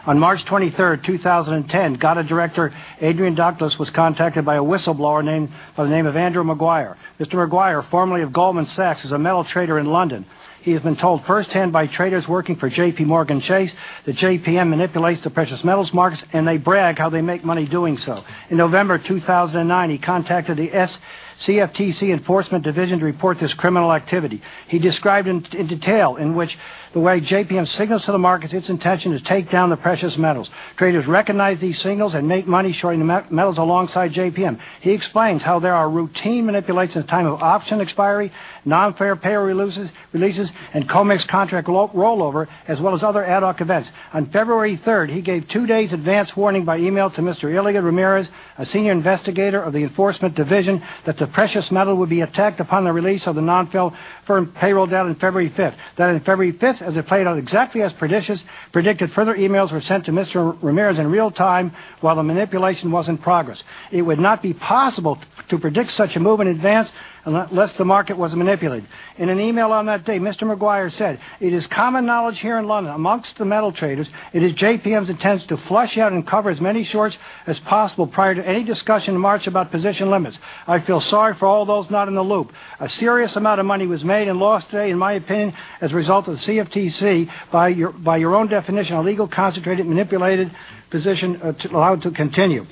[0.07, 5.83] On March 23, 2010, GATA Director Adrian Douglas was contacted by a whistleblower named by
[5.83, 6.97] the name of Andrew Maguire.
[7.19, 7.35] Mr.
[7.35, 10.25] Maguire, formerly of Goldman Sachs, is a metal trader in London.
[10.59, 13.05] He has been told firsthand by traders working for J.P.
[13.05, 13.75] Morgan Chase
[14.05, 17.97] that JPM manipulates the precious metals markets, and they brag how they make money doing
[17.97, 18.23] so.
[18.49, 20.99] In November 2009, he contacted the S.
[21.41, 24.41] CFTC Enforcement Division to report this criminal activity.
[24.67, 26.59] He described in, in detail in which
[26.93, 30.51] the way JPM signals to the markets its intention to take down the precious metals.
[30.75, 34.59] Traders recognize these signals and make money shorting the metals alongside JPM.
[34.81, 38.31] He explains how there are routine manipulations at the time of option expiry,
[38.65, 43.91] non-farm payroll releases, releases and COMEX contract rollover, as well as other ad hoc events.
[44.13, 47.49] On February 3rd, he gave two days advance warning by email to Mr.
[47.49, 52.21] Eliud Ramirez, a senior investigator of the Enforcement Division, that the precious metal would be
[52.21, 55.75] attacked upon the release of the non-farm payroll data on February 5th.
[55.95, 60.05] That on February 5th, as it played out exactly as predicted, further emails were sent
[60.05, 60.57] to Mr.
[60.61, 61.71] Ramirez in real time
[62.01, 63.63] while the manipulation was in progress.
[63.91, 66.93] It would not be possible to predict such a move in advance
[67.25, 68.87] unless the market was manipulated.
[69.17, 70.47] In an email on that day, Mr.
[70.47, 74.53] Maguire said, it is common knowledge here in London amongst the metal traders, it is
[74.53, 77.17] JPM's intention to flush out and cover as many shorts
[77.47, 80.39] as possible prior to any discussion in March about position limits.
[80.67, 82.53] I feel sorry for all those not in the loop.
[82.79, 85.95] A serious amount of money was made and lost today, in my opinion, as a
[85.95, 90.51] result of the CFTC, by your, by your own definition, a legal, concentrated, manipulated
[90.89, 92.65] position uh, to, allowed to continue.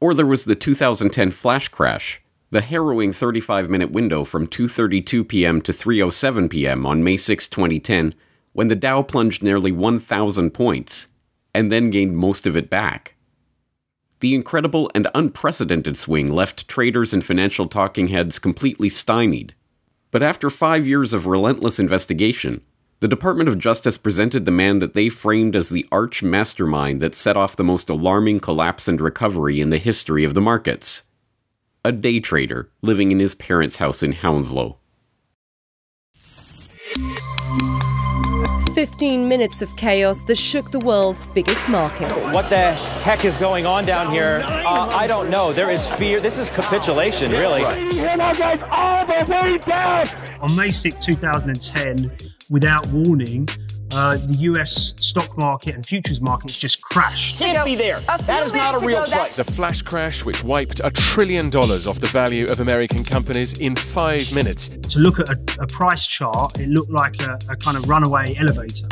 [0.00, 2.20] Or there was the 2010 flash crash,
[2.50, 5.60] the harrowing 35 minute window from 2:32 p.m.
[5.62, 6.86] to 3:07 p.m.
[6.86, 8.14] on May 6, 2010,
[8.52, 11.08] when the Dow plunged nearly 1,000 points
[11.54, 13.14] and then gained most of it back.
[14.20, 19.54] The incredible and unprecedented swing left traders and financial talking heads completely stymied.
[20.10, 22.62] But after five years of relentless investigation,
[23.00, 27.14] the Department of Justice presented the man that they framed as the arch mastermind that
[27.14, 31.02] set off the most alarming collapse and recovery in the history of the markets.
[31.84, 34.78] A day trader living in his parents' house in Hounslow.
[38.74, 42.08] 15 minutes of chaos that shook the world's biggest market.
[42.34, 44.42] What the heck is going on down here?
[44.44, 45.52] Uh, I don't know.
[45.52, 46.20] There is fear.
[46.20, 47.62] This is capitulation, really.
[50.40, 53.48] On May 6, 2010, without warning,
[53.92, 57.40] uh, the US stock market and futures markets just crashed.
[57.40, 57.98] Can't be there.
[57.98, 59.36] That is not a real ago, price.
[59.36, 63.74] The flash crash, which wiped a trillion dollars off the value of American companies in
[63.74, 64.68] five minutes.
[64.68, 68.36] To look at a, a price chart, it looked like a, a kind of runaway
[68.36, 68.86] elevator.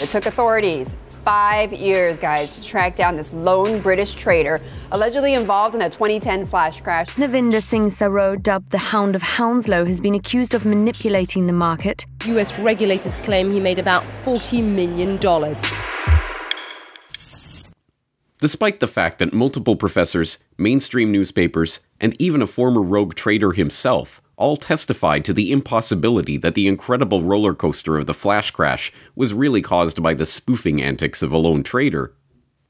[0.00, 0.94] It took authorities
[1.24, 4.60] five years, guys, to track down this lone British trader
[4.92, 7.08] allegedly involved in a 2010 flash crash.
[7.14, 12.04] Navinder Singh Sarao, dubbed the Hound of Hounslow, has been accused of manipulating the market.
[12.26, 12.58] U.S.
[12.58, 15.18] regulators claim he made about $40 million.
[18.38, 24.20] Despite the fact that multiple professors, mainstream newspapers, and even a former rogue trader himself
[24.36, 29.34] all testified to the impossibility that the incredible roller coaster of the flash crash was
[29.34, 32.14] really caused by the spoofing antics of a lone trader.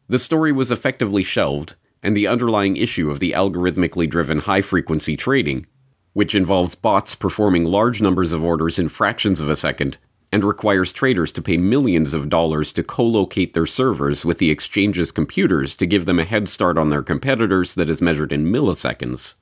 [0.09, 5.17] The story was effectively shelved, and the underlying issue of the algorithmically driven high frequency
[5.17, 5.67] trading,
[6.13, 9.97] which involves bots performing large numbers of orders in fractions of a second
[10.35, 14.51] and requires traders to pay millions of dollars to co locate their servers with the
[14.51, 18.47] exchange's computers to give them a head start on their competitors that is measured in
[18.47, 19.35] milliseconds,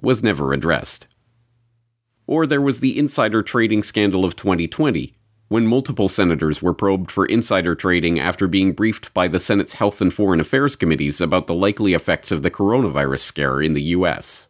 [0.00, 1.06] was never addressed.
[2.30, 5.12] Or there was the insider trading scandal of 2020,
[5.48, 10.00] when multiple senators were probed for insider trading after being briefed by the Senate's Health
[10.00, 14.46] and Foreign Affairs committees about the likely effects of the coronavirus scare in the U.S.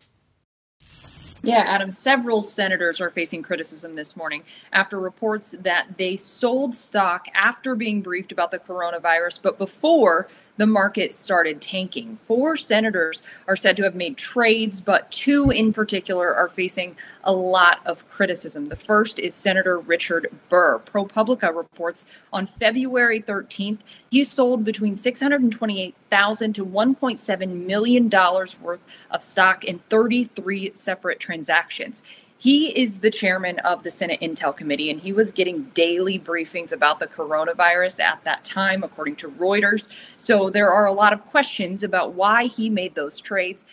[1.43, 4.43] Yeah, Adam, several senators are facing criticism this morning
[4.74, 10.28] after reports that they sold stock after being briefed about the coronavirus, but before
[10.61, 12.15] the market started tanking.
[12.15, 17.33] Four senators are said to have made trades, but two in particular are facing a
[17.33, 18.69] lot of criticism.
[18.69, 20.79] The first is Senator Richard Burr.
[20.81, 23.79] ProPublica reports on February 13th,
[24.11, 32.03] he sold between 628,000 to 1.7 million dollars worth of stock in 33 separate transactions.
[32.41, 36.72] He is the chairman of the Senate Intel Committee, and he was getting daily briefings
[36.72, 40.14] about the coronavirus at that time, according to Reuters.
[40.16, 43.66] So there are a lot of questions about why he made those trades.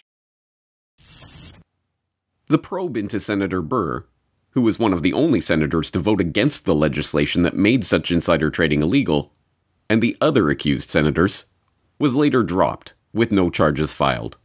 [2.48, 4.06] The probe into Senator Burr,
[4.50, 8.12] who was one of the only senators to vote against the legislation that made such
[8.12, 9.32] insider trading illegal,
[9.90, 11.46] and the other accused senators,
[12.00, 14.38] was later dropped with no charges filed.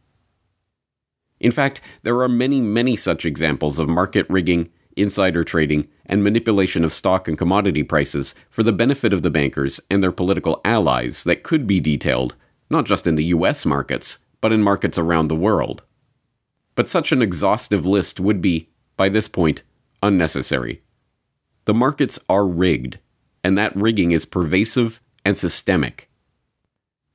[1.43, 6.85] In fact, there are many, many such examples of market rigging, insider trading, and manipulation
[6.85, 11.25] of stock and commodity prices for the benefit of the bankers and their political allies
[11.25, 12.35] that could be detailed,
[12.69, 15.83] not just in the US markets, but in markets around the world.
[16.75, 19.63] But such an exhaustive list would be, by this point,
[20.01, 20.81] unnecessary.
[21.65, 22.99] The markets are rigged,
[23.43, 26.09] and that rigging is pervasive and systemic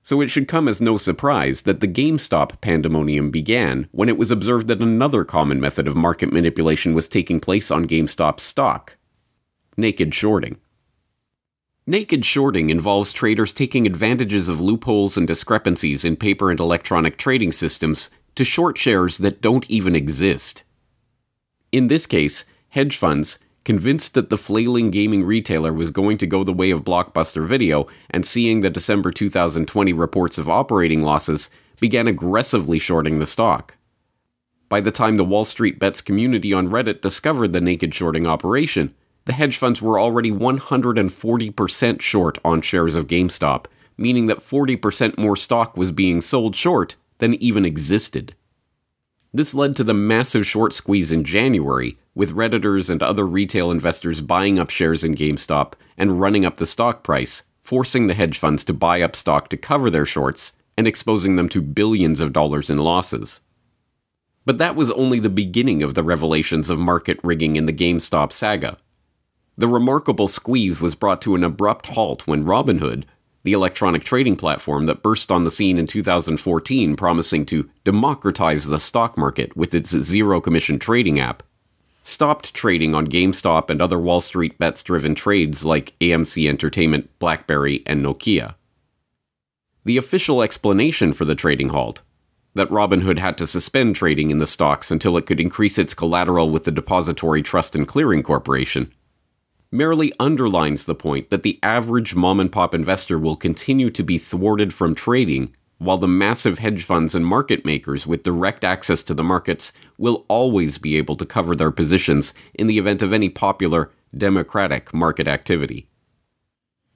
[0.08, 4.30] so it should come as no surprise that the GameStop pandemonium began when it was
[4.30, 8.96] observed that another common method of market manipulation was taking place on GameStop stock
[9.76, 10.56] naked shorting.
[11.86, 17.52] Naked shorting involves traders taking advantages of loopholes and discrepancies in paper and electronic trading
[17.52, 20.64] systems to short shares that don't even exist.
[21.70, 23.38] In this case, hedge funds
[23.68, 27.86] Convinced that the flailing gaming retailer was going to go the way of Blockbuster Video,
[28.08, 33.76] and seeing the December 2020 reports of operating losses, began aggressively shorting the stock.
[34.70, 38.94] By the time the Wall Street Bets community on Reddit discovered the naked shorting operation,
[39.26, 43.66] the hedge funds were already 140% short on shares of GameStop,
[43.98, 48.34] meaning that 40% more stock was being sold short than even existed.
[49.32, 54.20] This led to the massive short squeeze in January, with Redditors and other retail investors
[54.22, 58.64] buying up shares in GameStop and running up the stock price, forcing the hedge funds
[58.64, 62.70] to buy up stock to cover their shorts and exposing them to billions of dollars
[62.70, 63.42] in losses.
[64.46, 68.32] But that was only the beginning of the revelations of market rigging in the GameStop
[68.32, 68.78] saga.
[69.58, 73.04] The remarkable squeeze was brought to an abrupt halt when Robinhood,
[73.48, 78.78] the electronic trading platform that burst on the scene in 2014 promising to democratize the
[78.78, 81.42] stock market with its zero commission trading app,
[82.02, 87.82] stopped trading on GameStop and other Wall Street bets driven trades like AMC Entertainment, BlackBerry,
[87.86, 88.54] and Nokia.
[89.86, 92.02] The official explanation for the trading halt
[92.54, 96.50] that Robinhood had to suspend trading in the stocks until it could increase its collateral
[96.50, 98.92] with the Depository Trust and Clearing Corporation
[99.70, 104.18] merely underlines the point that the average mom and pop investor will continue to be
[104.18, 109.14] thwarted from trading, while the massive hedge funds and market makers with direct access to
[109.14, 113.28] the markets will always be able to cover their positions in the event of any
[113.28, 115.88] popular, democratic market activity.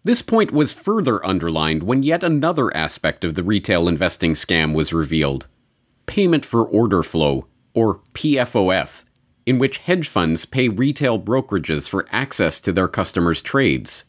[0.04, 4.92] This point was further underlined when yet another aspect of the retail investing scam was
[4.92, 5.46] revealed
[6.06, 9.04] payment for order flow, or PFOF,
[9.46, 14.04] in which hedge funds pay retail brokerages for access to their customers' trades.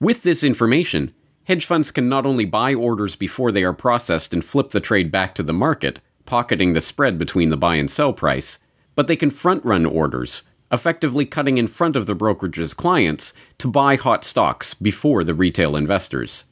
[0.00, 1.12] With this information,
[1.44, 5.10] hedge funds can not only buy orders before they are processed and flip the trade
[5.10, 8.58] back to the market, pocketing the spread between the buy and sell price,
[8.94, 13.68] but they can front run orders, effectively cutting in front of the brokerage's clients to
[13.68, 16.44] buy hot stocks before the retail investors.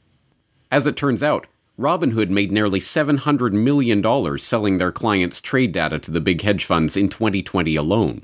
[0.71, 1.47] As it turns out,
[1.79, 6.97] Robinhood made nearly $700 million selling their clients' trade data to the big hedge funds
[6.97, 8.23] in 2020 alone.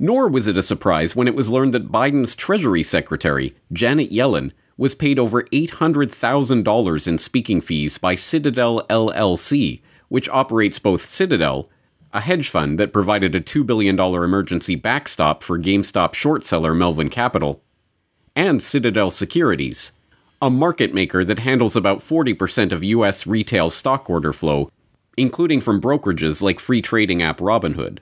[0.00, 4.50] Nor was it a surprise when it was learned that Biden's Treasury Secretary, Janet Yellen,
[4.76, 11.68] was paid over $800,000 in speaking fees by Citadel LLC, which operates both Citadel,
[12.12, 17.10] a hedge fund that provided a $2 billion emergency backstop for GameStop short seller Melvin
[17.10, 17.62] Capital,
[18.34, 19.92] and Citadel Securities,
[20.40, 24.70] a market maker that handles about 40% of US retail stock order flow,
[25.16, 27.98] including from brokerages like free trading app Robinhood.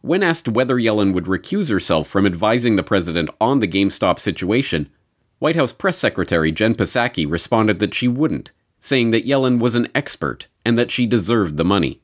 [0.00, 4.90] When asked whether Yellen would recuse herself from advising the president on the GameStop situation,
[5.38, 9.88] White House Press Secretary Jen Psaki responded that she wouldn't, saying that Yellen was an
[9.94, 12.00] expert and that she deserved the money.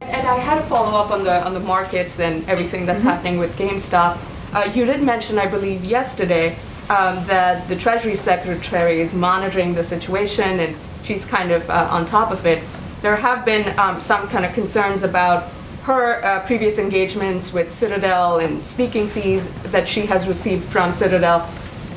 [0.00, 3.10] And I had a follow up on the on the markets and everything that's mm-hmm.
[3.10, 4.18] happening with GameStop.
[4.54, 6.56] Uh, you did mention, I believe, yesterday
[6.90, 12.06] um, that the Treasury Secretary is monitoring the situation and she's kind of uh, on
[12.06, 12.62] top of it.
[13.02, 15.50] There have been um, some kind of concerns about
[15.82, 21.48] her uh, previous engagements with Citadel and speaking fees that she has received from Citadel.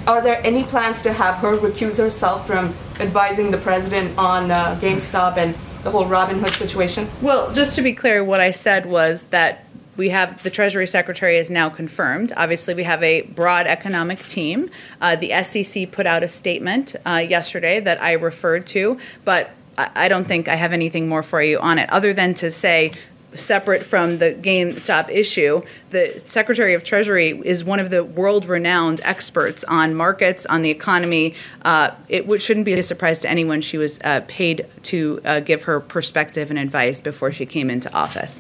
[0.06, 2.68] Are there any plans to have her recuse herself from
[3.00, 7.08] advising the president on uh, GameStop and the whole Robinhood situation?
[7.22, 9.66] Well, just to be clear, what I said was that
[10.00, 12.32] we have the Treasury Secretary is now confirmed.
[12.38, 14.72] Obviously, we have a broad economic team.
[15.02, 20.08] Uh, the SEC put out a statement uh, yesterday that I referred to, but I
[20.08, 22.92] don't think I have anything more for you on it, other than to say
[23.34, 29.00] separate from the GameStop issue, the Secretary of Treasury is one of the world renowned
[29.04, 31.36] experts on markets, on the economy.
[31.64, 35.64] Uh, it shouldn't be a surprise to anyone she was uh, paid to uh, give
[35.64, 38.40] her perspective and advice before she came into office.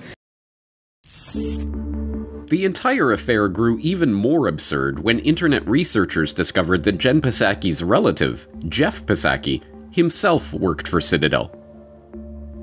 [1.33, 8.47] The entire affair grew even more absurd when internet researchers discovered that Jen Psaki's relative,
[8.67, 9.61] Jeff Psaki,
[9.91, 11.55] himself worked for Citadel.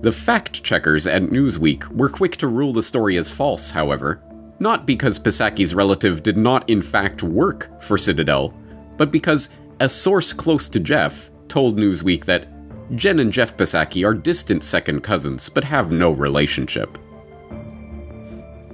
[0.01, 4.23] The fact checkers at Newsweek were quick to rule the story as false, however,
[4.59, 8.55] not because Psaki's relative did not in fact work for Citadel,
[8.97, 9.51] but because
[9.81, 12.49] a source close to Jeff told Newsweek that
[12.97, 16.99] Jen and Jeff Psaki are distant second cousins but have no relationship.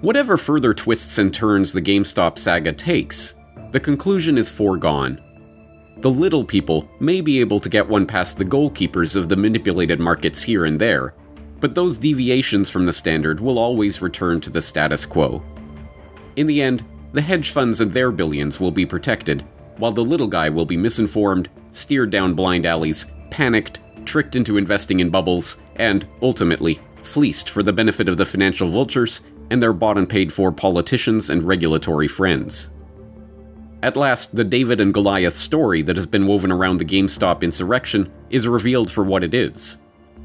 [0.02, 3.36] Whatever further twists and turns the GameStop saga takes,
[3.70, 5.22] the conclusion is foregone.
[5.98, 10.00] The little people may be able to get one past the goalkeepers of the manipulated
[10.00, 11.14] markets here and there,
[11.60, 15.40] but those deviations from the standard will always return to the status quo.
[16.34, 19.46] In the end, the hedge funds and their billions will be protected,
[19.76, 24.98] while the little guy will be misinformed, steered down blind alleys, panicked, tricked into investing
[24.98, 29.20] in bubbles, and, ultimately, fleeced for the benefit of the financial vultures
[29.52, 32.70] and their bought and paid for politicians and regulatory friends.
[33.82, 38.10] At last, the David and Goliath story that has been woven around the GameStop insurrection
[38.30, 39.76] is revealed for what it is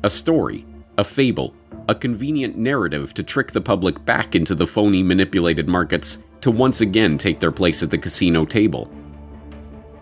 [0.04, 0.66] a story,
[0.98, 1.54] a fable,
[1.90, 6.80] a convenient narrative to trick the public back into the phony, manipulated markets to once
[6.80, 8.90] again take their place at the casino table.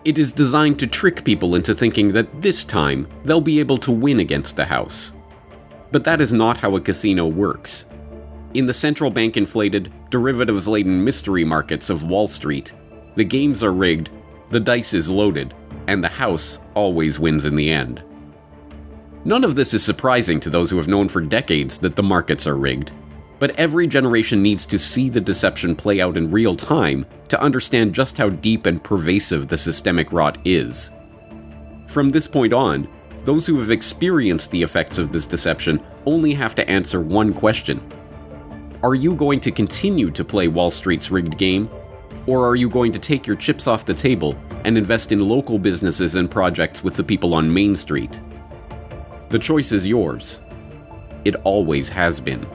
[0.04, 3.90] It is designed to trick people into thinking that this time they'll be able to
[3.90, 5.14] win against the house.
[5.90, 7.86] But that is not how a casino works.
[8.54, 12.72] In the central bank inflated, derivatives laden mystery markets of Wall Street,
[13.14, 14.10] the games are rigged,
[14.50, 15.54] the dice is loaded,
[15.86, 18.02] and the house always wins in the end.
[19.24, 22.46] None of this is surprising to those who have known for decades that the markets
[22.46, 22.92] are rigged,
[23.38, 27.94] but every generation needs to see the deception play out in real time to understand
[27.94, 30.90] just how deep and pervasive the systemic rot is.
[31.88, 32.88] From this point on,
[33.24, 37.80] those who have experienced the effects of this deception only have to answer one question
[38.82, 41.70] are you going to continue to play Wall Street's rigged game?
[42.26, 45.58] Or are you going to take your chips off the table and invest in local
[45.58, 48.20] businesses and projects with the people on Main Street?
[49.30, 50.40] The choice is yours.
[51.24, 52.46] It always has been.